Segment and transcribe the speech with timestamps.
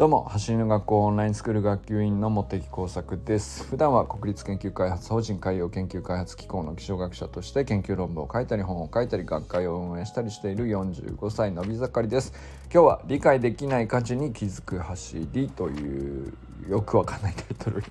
[0.00, 3.64] どうも走りの学校オンラインスクール学級委員の茂木耕作です。
[3.64, 12.32] 普段は国立研究開発法人海洋研究開発機構の気象学者として研究論文を書いたり本を書いたり学会を運営したりしている45歳のび盛りです。
[12.72, 16.32] 今日は理解できない価値に気づく走りという
[16.66, 17.86] よくわかんないタイトルに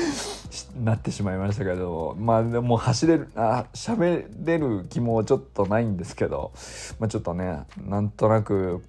[0.82, 6.52] なってしまいましたけどまあでも走れるあ喋れる気もちょっとないんですけど、
[6.98, 8.82] まあ、ちょっとねなんとなく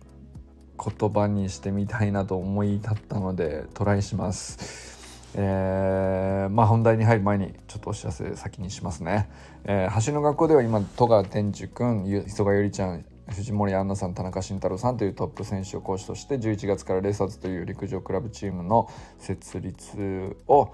[0.77, 5.01] 言葉にしてみたいなと思い立ったのでトライします。
[5.33, 9.29] えー、まあ本題に入る前にちょっとお知らせ先にしますね。
[9.63, 20.73] えー、橋の学校では今戸川天寿君磯賀ゆりちゃん藤森杏奈さん田中慎太郎さんというトップ選手を講師として11月からレーサーズという陸上クラブチームの設立を、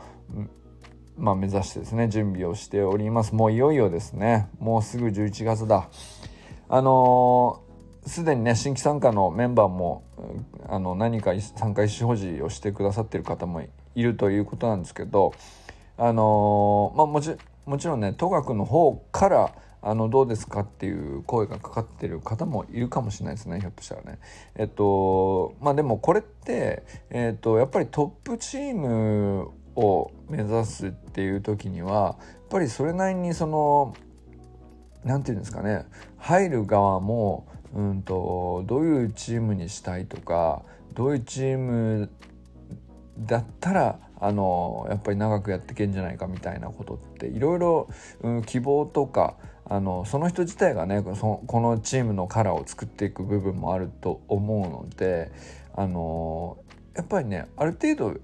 [1.18, 5.90] まあ、目指してですね準備をしておりますもういよいよですねもうすぐ11月だ
[6.70, 7.62] あの
[8.08, 10.04] すでにね新規参加のメンバーも
[10.68, 13.62] あの何か参加意思表示をしてくださってる方も
[13.96, 15.34] いるということなんですけど
[15.98, 24.20] あのまあもちもちろんね戸学の方からあのどうですかっていう声がかかってる方もいるかもしれないですねひょっとしたらね。
[24.56, 33.94] えっとまあでもこれって、えっと、やっぱりトップチームを目指すっていう時にはやっぱりそれなりにその
[35.04, 35.86] 何て言うんですかね
[36.18, 42.10] 入る側もうんとどういうチームにしたいとかどういうチーム
[43.20, 47.90] だったらあのやっぱり長くやっていけんじゃないかみたいなことっていろいろ
[48.46, 51.14] 希望とかあのその人自体がねこ
[51.60, 55.32] のチームのカラーを作っていく部分もあると思うので
[55.76, 56.58] あの
[56.96, 58.20] やっぱりねある程度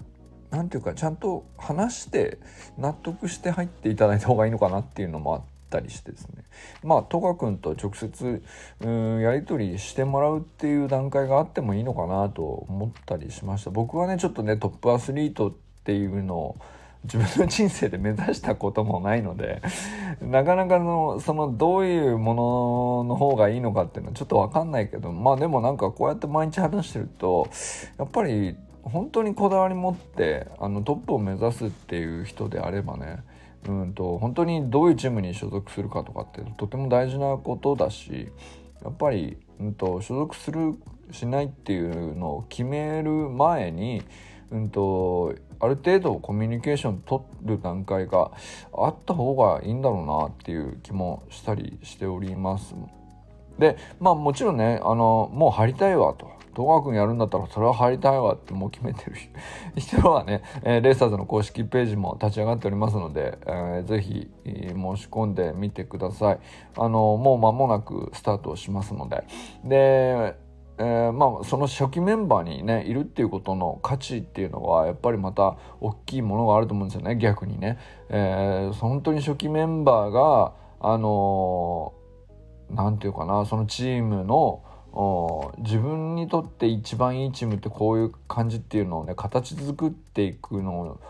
[0.50, 2.38] 何て言うかちゃんと話して
[2.78, 6.44] 納得して入っていただいた方がいいのかなっていうのもあってたりしてですね。
[6.84, 8.42] まあ戸川君と直接
[8.80, 13.70] うんやり取りしてもらうっていう段階があってもいいのかなと思ったりしました。
[13.70, 15.52] 僕はねちょっとねトップアスリートっ
[15.84, 16.56] ていうのを
[17.04, 19.60] 自分の人生で目指したこともないので
[20.22, 27.48] なかなかのそのどういうものの方がいいのかっていうのはちょっと分かんないけどまあでもなんかこうやって毎日話してると
[27.98, 33.22] やっぱり本当にこだわり持ってあのトップを目指すっていう人であればね
[33.68, 38.30] うんと本当にどういうチームに所属するかとかってとても大事なことだし
[38.84, 40.74] やっぱり、うんと、所属する
[41.10, 44.02] しないっていうのを決める前に、
[44.50, 48.32] うんと、ある程度コミュニケーション取る段階が
[48.76, 52.74] あった方がいいんだろうなっていう気もしたりしております。
[53.58, 59.16] でまあもちろんねあのもう入りたいわと戸川君やるんだったらそれは入りたいわってもう決めてる
[59.76, 66.38] 人はね、えー、レーサーズの公式ページも立ち上がっておりますので、えー、ぜひ、申し込んでみてください。
[66.76, 69.24] あのもう間もなくスタートしますので。
[69.64, 70.44] で
[70.76, 77.78] えー、まあその初期メンバーにねいるっていうことの価値っていうのはやっぱりまた大きいものがあると思うんですよね逆にね、
[78.08, 84.64] えー、本当に初期メンバーがあのー、て言うかなそのチームの
[85.58, 91.00] 自分にとって一番いいチームってこういう感じっていうのをね形作っていくの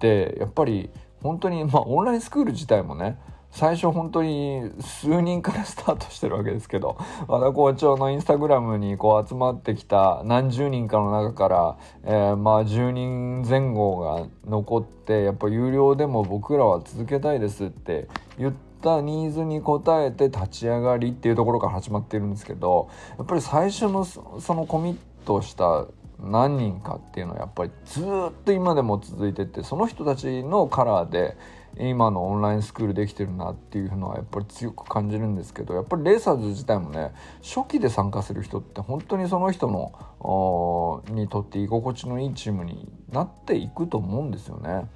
[0.00, 0.90] でやっぱり
[1.22, 3.18] 本当にまあオンラインスクール自体もね
[3.50, 6.98] 最初本当に数人からスタートしてるわけですけど
[7.28, 24.22] 和田校長のインスタグラムにこう集まってきた何十人かの中から、え、まあ10人前後が残ってやっぱ有料でも僕らは続けたいですって言ってったニーズに応えて立ち上がりっていうところから始まってるんですけどやっぱり最初のそ
[24.54, 24.96] のコミッ
[25.26, 25.86] トした
[26.20, 28.04] 何人かっていうのはやっぱりずっ
[28.44, 31.36] と今でも続いててその人たちのカラーで
[31.78, 37.12] 今のオンラインスクールできてるなっていうのはやっぱり強く感じるんですけどやっぱりレーサーズ自体もね
[37.42, 44.88] 初期で参加する人って本当にその人のにとって居心地のいいチームになっていくと思うんですよね。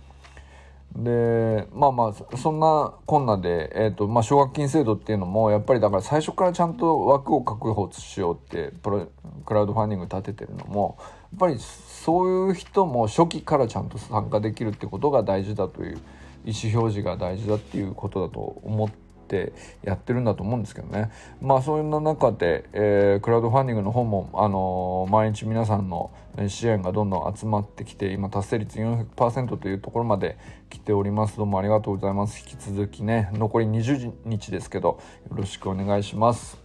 [0.96, 9.08] でまあまあそんなこんなで、えーとまあ、奨学金制度っていうのもやっぱりだから最初からちゃんと枠を確保しようってプロ
[9.46, 15.98] クラウドファンディング立ててるのもやっぱりそういう人も初期からちゃんと参加できるってことが大事だという
[16.44, 19.52] 意思表示が大事だっていうことだと思ってって
[19.82, 21.10] やってるんだと思うんですけどね。
[21.40, 26.10] まあそんな中で、えー、クラウドファンディングの方も、あのー、毎日皆さんの
[26.48, 30.36] 支援がどんどん集まってきて今達成率400%というところまで
[30.68, 31.36] 来ております。
[31.36, 32.40] どうもありがとうございます。
[32.40, 36.60] 引き続きね残り20日ですけどよろしくお願いします。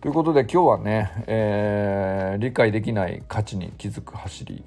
[0.00, 4.62] ということで今日はね、えー、理解できない価値に気づく走り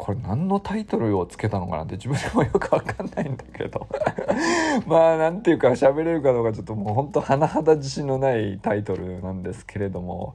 [0.00, 3.86] これ何のタイトルをつけたのかなって自分でもよくわかんないんだけど。
[4.88, 10.34] まあなんていうか喋れるかどうかちょっともうほんと甚だ自信のないタイトルなんですけれども。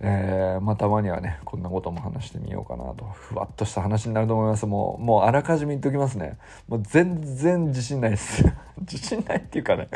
[0.00, 3.04] えー、まあたまにはねこんなことも話してみようかなと。
[3.04, 4.66] ふわっとした話になると思います。
[4.66, 6.38] もうもうあらかじめ言っておきますね。
[6.68, 8.44] もう全然自信ないです。
[8.80, 9.88] 自信ないっていうかね。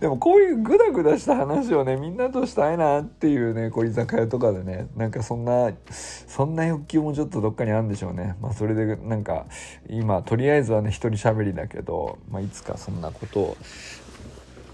[0.00, 8.36] でもこういうグダグダした話をねみんなとしたいなっていうねこう居酒屋とかでねなんかそんなそんな欲求もちょっとどっかにあるんでしょうね。
[8.42, 9.46] まあそれでなんか
[9.88, 13.56] 今とりあえずはね一人喋りだけど、まあ、いつかそんなことを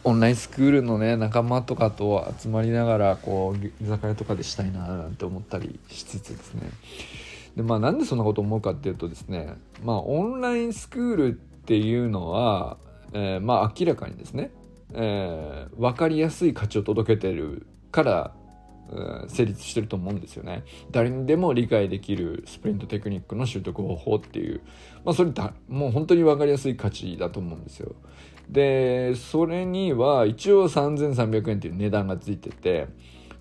[0.06, 6.70] オンラインスクールのね仲間とかと集まりながらこう居酒屋とかでしたいななんて思ったりしつつですね
[7.56, 12.76] でまあなんでそんなこと思うかっていうとですねまあオンラインスクールっていうのは、
[13.14, 14.52] えー、まあ明らかにですね、
[14.94, 18.34] えー、分かりやすい価値を届けてるから
[19.26, 20.62] 成立してると思うんですよね。
[20.92, 24.60] 誰にでも理解できるスプリントテクニックの習得方法っていう、
[25.04, 27.96] まあ、それだもう本当に分かりやすい価値だと思うんですよ。
[28.48, 32.86] でそれには一応3300円っていう値段がついてて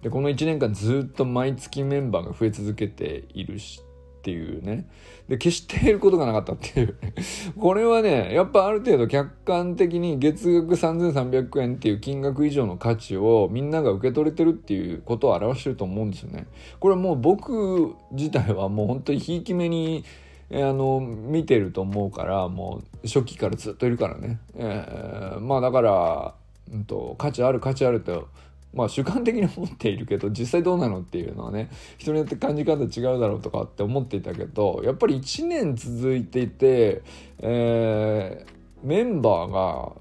[0.01, 3.81] でこの1年間ずっと毎月メンバーが増え続けているし
[4.19, 4.87] っていうね。
[5.27, 6.95] で決していることがなかったっていう。
[7.59, 16.47] これはねやっぱある程度客観的に月額3300円っていう金額以上の価値をみんなが受け取れてるっていうことを表してると思うんですよね。
[16.79, 20.03] これはもう僕自体はもう本当にひいき目に
[20.51, 26.33] あの見てると思うからもう初期からずっといるからね、えー、まあだから、
[26.71, 28.27] うんと、価値ある価値あると
[28.73, 37.01] まあ主観的に思っているけど実際どうなのっていうのはね人によって感じ方違うだろうとかって思っていたけどやっぱり1年続いていて、
[37.39, 39.93] えー、メンバーが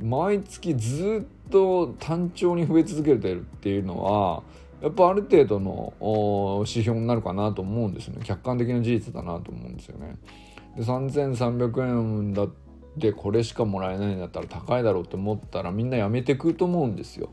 [0.00, 4.42] 毎月ずっと単調に増え続けてるっていうのは
[4.84, 5.94] やっぱある程度の
[6.66, 10.16] 指標になるかなと思うんですね客観的な事実だなと思うんですよね。
[10.76, 12.48] で3300円だっ
[13.00, 17.30] てこれしかもらえないんだったら高いだろうって思ったらみんなやめてくと思うんですよ。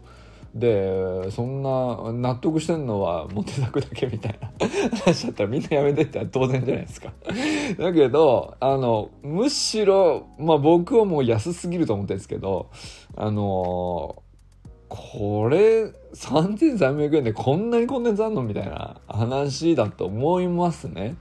[0.56, 4.68] でそんな納得してんのはモテたくだけみたいな
[5.00, 7.12] 話だったらみんなやめてって当然じゃないですか。
[7.78, 12.70] だけどあのむしろまあ僕はもう安すぎると思ってるんですけど
[13.18, 14.24] あの
[14.94, 18.44] これ3300円でこんなにコンテンツあんの？
[18.44, 21.16] みたいな話だと思いますね。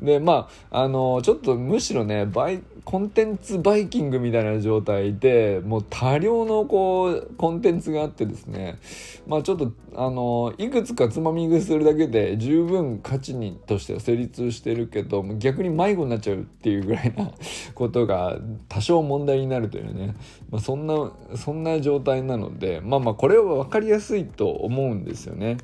[0.00, 8.78] で、まあ、あの、ちょっとむしろね、バイ、コンテンツバイキングみたいな状態で、もう多量のこう、コンテンツがあってですね、
[9.26, 17.32] まあちょっと、あの、いくつかつまみ食いするだけで十分価値にとしては成立してるけど、逆に迷子になっちゃうっていうぐらいな
[17.74, 18.38] ことが
[18.68, 20.14] 多少問題になるというね、
[20.52, 25.56] まあそんな、そんな状態なので、まあまあこれは分かりやすいと思うんですよね。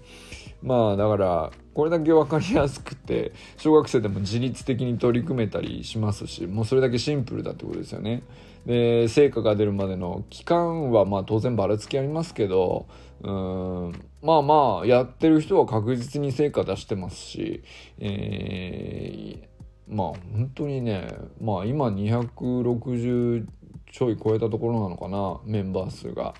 [0.61, 8.23] まあだからこれだけ分かりやすくて小学生でも自律的に取り組めたりしますしもうそれだけシンプルだってことですよね。
[8.67, 12.87] で成果が出るまでの期間はまあ当然ばらつきありますけど
[13.23, 13.93] うん
[14.23, 17.65] まあまあやってる人は確実に成果出してますし、
[17.99, 21.09] えー、まあ本当にね
[21.41, 23.47] まあ今260
[23.91, 26.35] ちょい超えたところなのかなメンバー数が。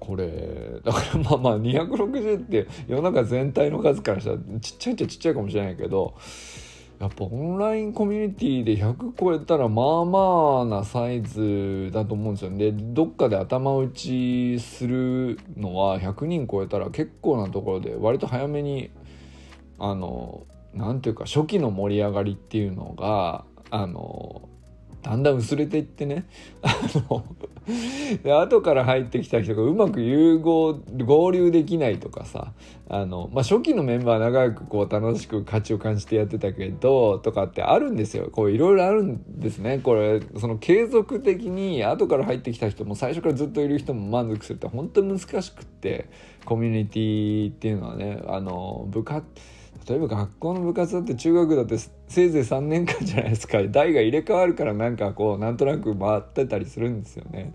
[0.00, 6.14] これだからまあまあ260って世の中全体の数からしたらちっちゃいっちゃちっちゃいかもしれないけど
[7.00, 12.58] やっぱオンラインコミュニティで100超えたらまあまあなサイズだと思うんですよね。
[12.58, 18.90] でどっかで頭打ちするのは100人超えたら結構なところで割と早めに
[19.78, 24.49] あの何ていうか初期の盛り上がりっていうのがあの
[25.02, 26.26] だんだん薄れていってね。
[26.62, 26.76] あ
[28.24, 32.52] の後から入ってきた人がうまく融合合流できないとかさ。
[32.92, 38.28] あの、まあ、初期のメンバー長くこう楽しく価値を感じてやってたけどとかってあるんですよ。
[38.32, 39.78] こういろいろあるんですね。
[39.78, 46.10] これその継続的に後から入ってきた人も最初からずっといる人も満足するって本当に難しくって
[46.44, 49.24] コミュニティっていうのはねあの部活
[49.88, 57.54] 例えば学校の部活だって中学だってせいぜい3年間じゃないですか 代が入れ替わるからなんかこうなんとなく回ってたりするんですよね。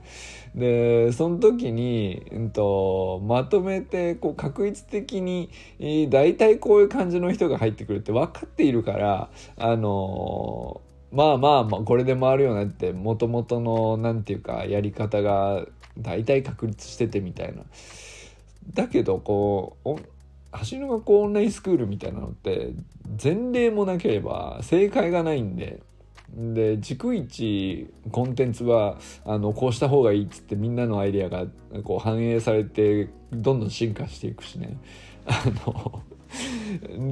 [0.55, 15.65] でその時に、うんと、まとめてこう確率的に、えー、大体こういう感じの人が入ってくるって分かっているからあのー、まあまあまあこれで回るようになってもともとの何て言うかやり方が
[15.97, 17.63] 大体確立しててみたいな。
[18.73, 20.14] だけどこう
[20.57, 22.73] 走の学校オンラインスクールみたいなのって
[23.21, 25.81] 前例もなければ正解がないんで。
[26.27, 31.45] で逐一コンテンツはあのこうした方がいいっつってみんなのアイデアが
[31.83, 34.77] こう反映されてどんどん進化していくしね。
[35.27, 36.01] あの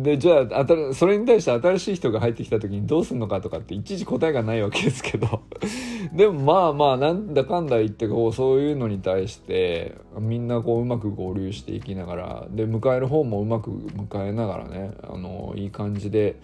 [0.04, 5.42] でじゃあそれに対して新しい人が入ってきた時にどうすんのかとかっていちいち答えがないわけですけど。
[6.14, 16.36] でもまあまあなんだかんだ言ってこうそういうのに対してみんなこううまく合流していきながらで迎える方もうまく迎えながらねあのいい感じで、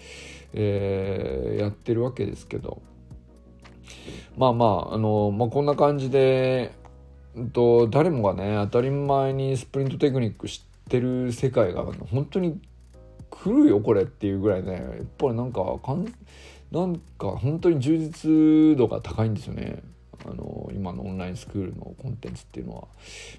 [0.54, 2.82] えー、やってるわけですけど。
[4.38, 6.72] まあまああの、まあ、こんな感じで、
[7.54, 12.60] と、誰もがね当たり前にスプリントテクニック知ってる世界が本当に
[13.30, 16.12] 来るよこれっていうぐらいねやっぱりなんかかん
[16.72, 19.84] なんか本当に充実度が高いんですよね。
[20.26, 22.88] あの今のオンラインスクールのコンテンツっていうのは。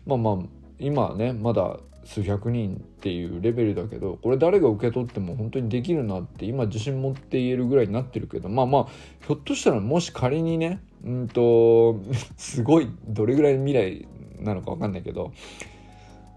[0.07, 0.37] まあまあ
[0.79, 8.87] 今ねまだ数百人っていうレベルだけどこれ誰が受け取っても本当にできるなって今自信持って言えるぐらいになってるけどまあまあ
[9.27, 12.01] ひょっとしたらもし仮にねうんと
[12.39, 14.09] すごいどれぐらいの未来
[14.41, 15.33] なのか分かんないけど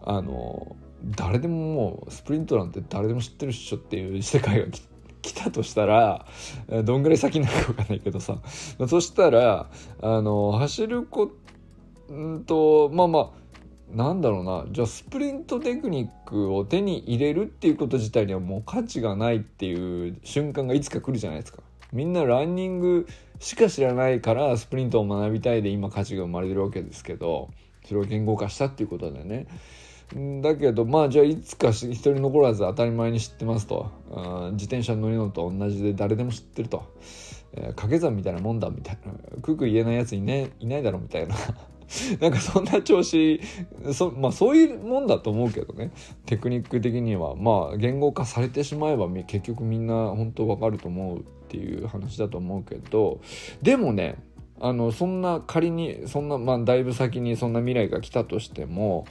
[0.02, 4.68] あの誰でももうスプリントなんて誰でも知ってるっしょっていう世界が
[5.22, 6.26] 来たとしたら
[6.84, 8.38] どんぐらい先になのか分かんないけどさ
[8.88, 9.70] そしたら
[10.02, 11.44] あの走ること
[12.46, 21.60] とまあまあなんだろうなじゃあスプリントテクニックを手に入れるっていうこと自体にはもう価値がないっていう瞬間がいつか来るじゃないですか。
[21.92, 23.08] みんなランニング
[23.40, 27.52] しか知らないからスプリントを学びたいで今価値が生まれてるわけですけど
[27.86, 29.48] それを言語化したっていうことでね。
[30.42, 33.92] だけどまあじゃあいつか一人残らず当たり前に知ってますと。
[34.12, 36.84] うん自転車乗りのと同じで誰でも知ってると、
[37.54, 39.14] えー、掛け算みたいなもんだみたいな。
[39.42, 41.36] クク言えないやつい,、ね、いないだろみたいな。
[42.20, 43.40] なんかそんな調子
[43.92, 45.92] そ,、まあ、そういうもんだと思うけどね。
[46.26, 47.36] テクニック的には。
[47.36, 53.20] まあ言語化されてしまえば結局みんな本当わかると思うっていう話だと思うけど。
[53.62, 54.16] でもね
[54.60, 59.06] あのそんな仮にそんなまあだいぶ先にそんな未来が来たとしても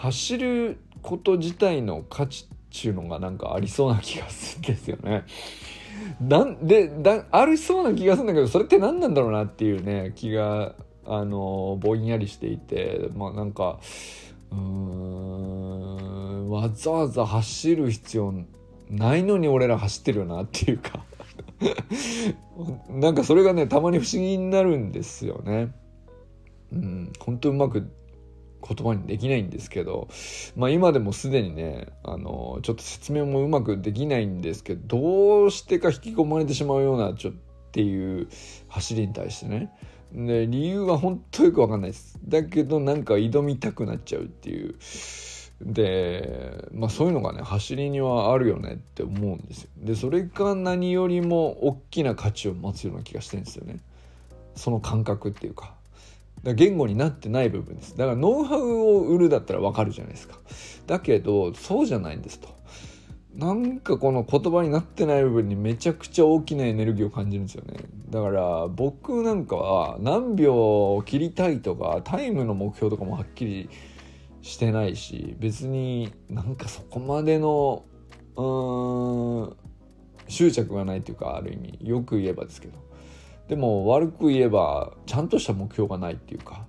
[0.00, 5.24] 走ること自体の価値っていうのがなんかありそうな気がするんですよね。
[6.20, 13.78] なんでだありそうな気がするんだけどそれって何なんだろうなっていうね気があのぼんやりしていてまあなんか
[14.50, 18.32] うんわざわざ走る必要
[18.88, 21.04] ないのに俺ら走ってるよなっていうか
[22.88, 25.74] なんかそれがねたまに不思議になるんですよね。
[26.72, 27.90] うん、本当うまく
[28.66, 30.08] 言葉にできないんですけど、
[30.56, 37.34] まあ、今でもすでにねあのちょっと説明もうまくできないんですけどどうしてか引き込まれてしまうようなちょっ
[37.72, 38.28] ていう
[38.68, 39.70] 走りに対してね。
[40.12, 42.18] で理由は本当よく分かんないです。
[42.26, 44.74] だけどなんか挑みたくなっちゃうっていう。
[45.62, 49.70] でまあそういうのがね走りにはあるよねって思うんですよ。
[49.76, 53.76] でそれが何よりも大きな価値を持つような気がしてるんですよね。
[54.56, 55.74] その感覚っていうか。
[56.42, 57.96] だ言語になってない部分です。
[57.96, 60.38] だからノウハウを売るだったらわかるじゃないですか。
[60.86, 62.48] だけどそうじゃないんですと。
[63.34, 67.74] なんかこの言葉になってない部分にめちゃくちゃ大きなエネルギーを感じるんですよね。
[68.08, 73.70] だから僕なんかは何秒切りたいとかタイムの目標とかもはっきり
[74.42, 77.84] してないし別になんかそこまでの
[78.34, 79.56] うーん
[80.26, 81.78] 執着がないっていうかある意味。
[81.82, 82.89] よく言えばですけど。
[83.50, 86.66] でも悪く言えばちゃんとした目標がないっていうか。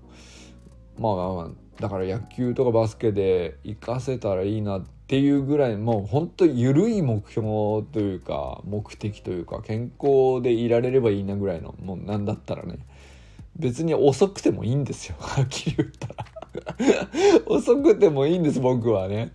[0.98, 12.80] まあだから野球とかバスケで活かせたらいいなっていうぐらいもうほんと緩い目標というか目的というか健康でいられればいいなぐらいのもうなんだったらね。
[13.56, 15.16] 別に遅くてもいいんですよ。
[15.22, 16.16] はっきり言ったら。
[17.46, 19.34] 遅くてもいいんです僕はね。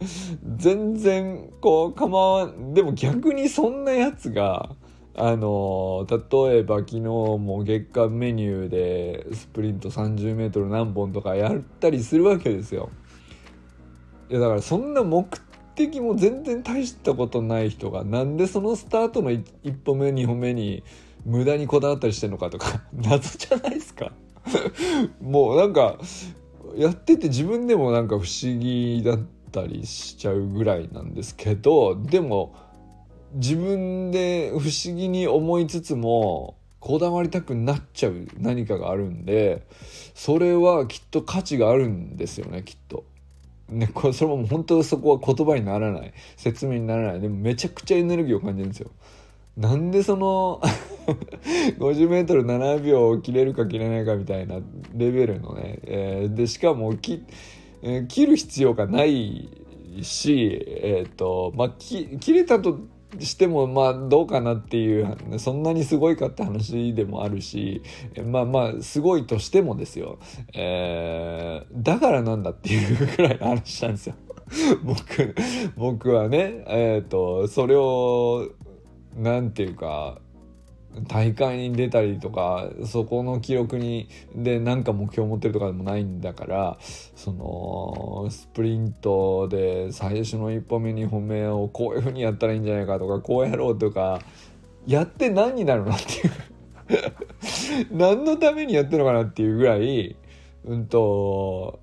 [0.57, 2.75] 全然こう構わん。
[2.75, 4.75] でも逆にそんなやつが
[5.19, 12.91] あの例えば昨日も月間メニューでスプリント 30m 何本とかやったりするわけですよ。
[14.29, 15.27] いやだからそんな目
[15.75, 19.43] 的も全然大したことない人がなんでそのスタートの1
[19.85, 20.83] 歩目2歩目に
[21.25, 24.13] 無駄にこだわったりしてんのかとか 謎じゃないですか
[25.21, 25.99] もうなんか
[26.77, 29.21] やってて自分でもなんか不思議だっ
[29.51, 32.55] たりしちゃうぐらいなんですけどでも
[33.35, 39.67] 自分で不思議に思いつつもこだわりたくなっちゃう何かがあるんで
[40.15, 43.05] それはきっと価値があるんですよねきっと。
[43.69, 48.91] ね、これそれも本当そこは言葉にならない説明にならないでもめちゃくちゃエネルギーを感じるんですよ。
[49.57, 50.61] なんでその
[51.79, 54.61] 50m7 秒切れるか切れないかみたいな
[54.95, 57.25] レベルのね、えー、でしかもき、
[57.83, 59.49] えー、切る必要がない
[60.03, 62.79] し、えーとまあ、切れたと
[63.21, 67.83] してもまあどうかなっていうそんなにすごいかって話でもあるし
[68.25, 70.19] まあまあすごいとしてもですよ、
[70.55, 74.15] えー、だからなんだっていうぐらいの話なんですよ。
[74.85, 75.35] 僕
[75.77, 78.49] 僕はねえっ、ー、とそれを
[79.17, 80.21] 何て言うか
[81.09, 94.21] 大会に出たりとかそこの記録にで何か目標を持ってるとかでもないんだからそのスプリントで最初の1歩目2歩目をこういうふうにやったらいいんじゃないかとかこうやろうとか
[94.87, 96.33] やって何になるのっていう
[97.97, 100.17] 何のためにやってるのかなっていうぐらい
[100.65, 101.81] うんと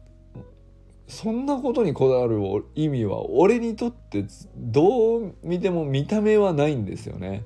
[1.07, 2.39] そんなことにこだわる
[2.75, 4.25] 意味は俺にとって
[4.57, 7.43] どう見ても見た目はないんですよね。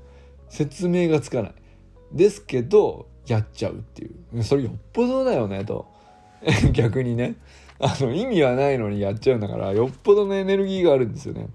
[0.50, 1.54] 説明がつかない。
[2.12, 5.88] ですけどやっちゃうっていうそれよっぽどだよねと
[6.72, 7.36] 逆にね
[7.80, 11.48] あの意味はないのにやっちゃうんだからよっぽどのエネルギーがあるんですよね。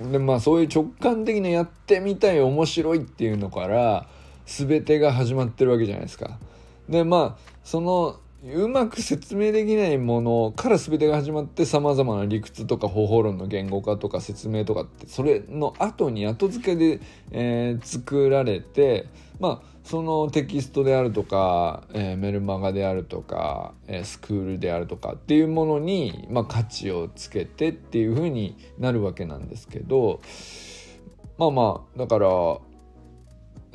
[0.00, 4.08] でまあそういう直感的なやってみたい面白いっていうのから
[4.44, 6.38] 全てが始まってるわけじゃないですか。
[6.88, 8.16] でまあその
[8.52, 19.06] うまく説明できないものから全てが始まってさまざまな理屈とか方法論の言語化とか説明とかってそれの後に後付けで、えー、作られて
[19.40, 30.20] まあそのテキストであるとか、えー、メルマガであるとか、えー、スクールであるとかっていうものに、まあ、価値をつけてっていう風になるわけなんですけど
[31.38, 32.28] まあまあだから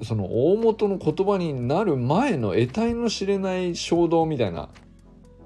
[0.04, 4.70] その大元の言葉になる前の得体の知れない衝動みたいな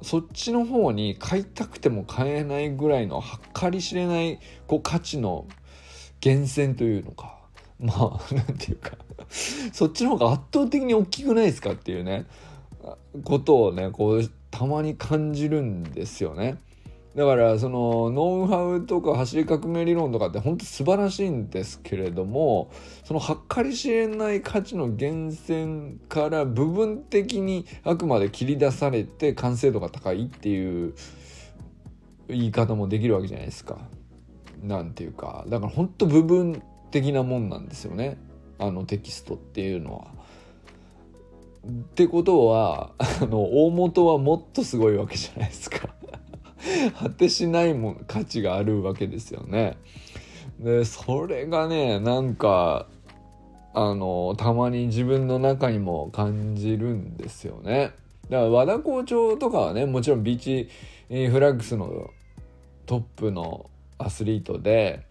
[0.03, 5.47] そっちの方に買いたくても買えないぐらいの計り知れないこう価値の
[6.23, 7.37] 源泉というのか。
[7.79, 8.97] まあなんていうか。
[9.71, 12.25] そっちの方が圧倒的に大きくないですかっていうね。
[13.23, 16.57] ことをねこうたまに感じるんですよね。
[17.15, 22.71] だからそのノウハウとか走り革命理論とかって本当素晴らしいんですけれども
[23.03, 30.95] その計り知れない価値の源泉から部分的にあくまで切り出されて完成度が高いっていう
[32.29, 33.77] 言い方もできるわけじゃないですか。
[34.63, 38.17] なんていうかだから本当部分的なもんなんですよね
[38.59, 40.07] あのテキストっていうのは。
[41.67, 45.89] ってことはあの大元はもっとすごいわけじゃないですか。
[46.99, 49.77] 果てしないも価値があるわけですよね。
[50.59, 52.87] でそれがねなんか
[53.73, 57.91] あのたまに自分の中にも感じるんですよね。
[58.29, 60.69] だから和田校長とかはねもちろんビーチ
[61.29, 62.11] フラッグスの
[62.85, 65.05] トップのアスリートで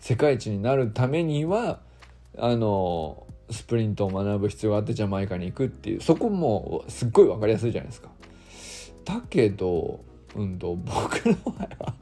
[0.00, 1.80] 世界一になるためには
[2.36, 8.10] あのスプリントを学ぶ必要があってジャマイカに行くっていうそこもすっごい分かりやすいじゃないですか。
[9.04, 10.00] だけど
[10.38, 11.94] うんと僕の場合は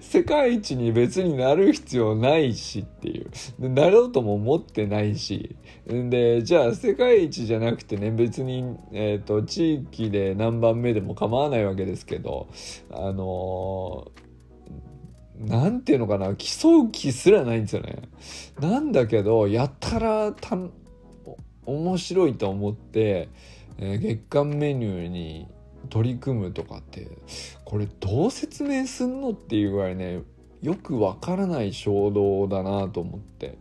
[0.00, 3.22] 世界一に別になる必要ないしってい
[3.60, 5.54] うなろうとも思ってないし
[5.86, 12.48] でじゃあ世界一じゃなくてね別に、えーと、地域で何番目でも構わないわけですけど
[12.90, 18.02] あのー、ていうのかな競う気すらないんですよね。
[18.58, 20.34] なんだけどやたら
[21.66, 23.28] 面白いと思って、
[23.78, 25.46] えー、月間メニューに
[25.90, 27.08] 取り組むとかって
[27.64, 30.22] これどう説明すんのっていうぐらいね
[30.62, 33.58] よくわからない衝動だなと思って。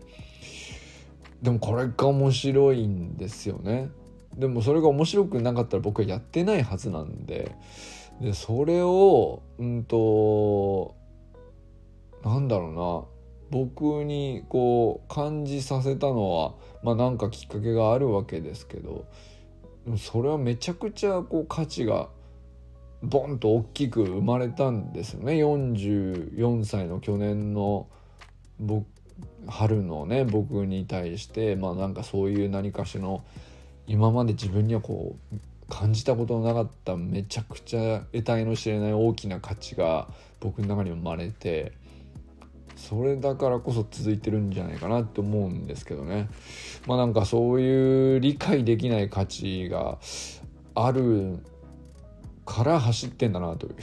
[1.42, 3.90] でもこれが面白いんですよね。
[4.38, 7.56] でもそれが面白くなかったら僕はやってないはずなんで。
[8.22, 10.96] でそれをうんと
[12.24, 13.20] なんだろうな。
[13.52, 19.06] 僕にこう感じさせたのはまあなんかきっかけがあるわけですけど。
[19.98, 22.10] それはめちゃくちゃこう価値が
[23.02, 25.34] ボンと大きく生まれたんですよね。
[25.34, 27.88] 44歳の去年の
[28.60, 28.86] 僕
[29.48, 33.24] 春のね僕に対してまあなんかそういう何かしらの
[33.88, 35.38] 今まで自分にはこう
[35.70, 40.08] 感じたことのなかっためちゃくちゃ得体の知れない大きな価値が
[40.40, 41.74] 僕の中に生まれて
[42.76, 46.30] それだからこそ続いてるんじゃないかなって思うんですけどね。
[46.88, 50.00] まあなんかそういう理解できない価値が
[50.76, 51.40] ある
[52.50, 53.68] から走ってんだなと。
[53.70, 53.74] いう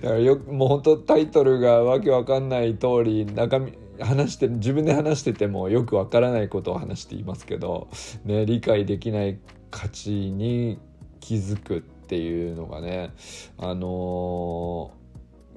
[0.00, 7.88] だからよもう本当タイトルがわけわかんない通り中身話して自分で話しててもよくわからないことを話していますけど、
[8.24, 9.38] ね、理解できない
[9.70, 10.78] 価値に
[11.20, 13.12] 気づくっていうのがね
[13.58, 15.02] あのー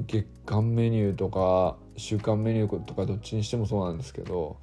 [0.08, 4.58] 月間メニューとか週間メニューとかどっちにしてもそうなんですけど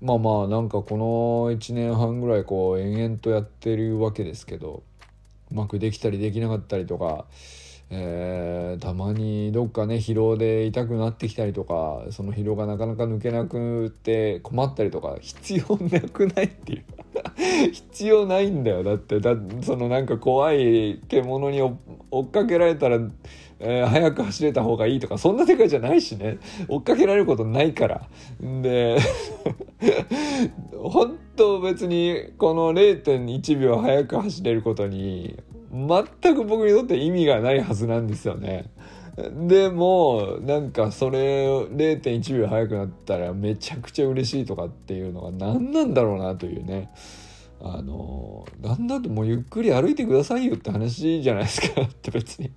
[0.00, 4.82] まあまあなんかこの1年半ぐらいこう延々とやってるわけですけど
[5.52, 7.26] うまくできたりできなかったりとか、
[7.90, 16.84] えー、たまにどっかね疲労で痛くなってきたりとかその疲労がなかなか抜けなくって困ったりとか必要なくないっていう。
[17.72, 18.82] 必要ないんだよ。
[18.82, 22.98] だってだそのなんか怖い獣に追っかけられたら
[23.60, 26.38] えー、早く走れた方がいいとかそんな世界じゃないしね。
[26.68, 28.08] 追っかけられることないから。
[28.40, 28.98] で
[30.76, 35.36] 本当別にこの0.1秒早く走れることに
[35.72, 38.70] 全く僕にとって意味がないはずなんですよね。
[39.46, 46.90] でもなんかそれ0.1秒早くなったらめちゃくちゃ嬉しいとかっていうのが何なんだろうなというね。
[47.62, 51.82] あのなんだともうゆっくり歩いてくださいよって話じゃないですか。
[51.82, 52.52] って別に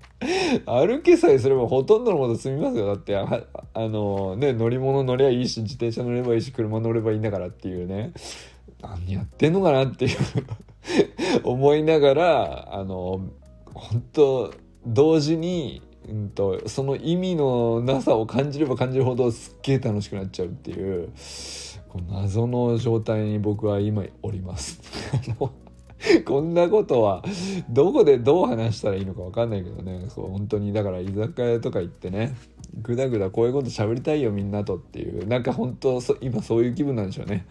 [0.66, 2.88] 歩けさえすればほとんどのこと済みますよ。
[2.88, 3.28] だってあ
[3.76, 8.14] のね乗り物乗りゃいいし自転車乗ればいいし車乗ればいいんだからっていうね。
[8.82, 10.18] 何やってんのかなっていう。
[11.44, 13.22] 思いながらあの
[13.74, 14.54] 本当
[14.86, 21.10] 同時にうんと、その意味のなさを感じれば感じるほどすっげえ楽しくなっちゃうっていう
[21.90, 24.82] この謎の状態に僕は今おります。
[26.26, 27.24] こんなことは
[27.70, 32.36] どこでどう話したらいいのか分かんないけどねそう本当にだから居酒屋とか行ってね
[32.82, 37.46] ぐだぐだこういうこと喋りたいよみんなとっていうなんか本当今そういう気分なんでしょうね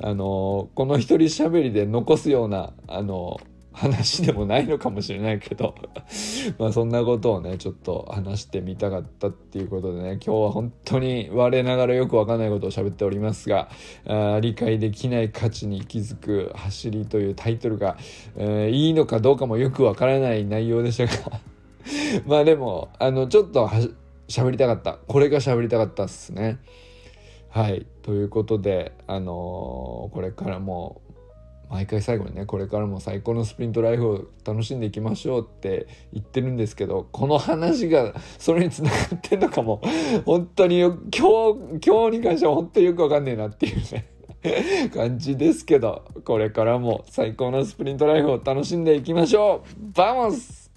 [0.00, 3.38] あのこの一人喋りで残すようなあの
[3.80, 5.74] 話でもないのかもしれないけど。
[6.58, 13.70] まあそんなことをねちょっと話してみたかったっていうことでね今日は本当に我ながらよくわかんないことを喋っておりますが
[14.06, 17.96] あ理解できない価値に気づく走りというタイトルが、
[18.36, 21.40] えー、いいのかどうかもよくわからない内容でしたが。
[22.26, 23.68] まあでもあのちょっと
[24.28, 24.98] 喋りたかった。
[25.06, 26.58] これが喋りたかったっすね。
[27.48, 27.86] はい。
[28.02, 31.00] ということであのー、これからも
[31.70, 39.80] 毎回最後にねこれからも最高のスプリントライフを楽しんでいきましょうって言ってるんですけどこの話がそれにつながってんのかも
[40.26, 49.92] 本当に今日今日に関しては本当によくわかんねえなっていうね感じですけどこれからも最高のスプリントライフを楽しんでいきましょう。
[49.94, 50.70] Vamos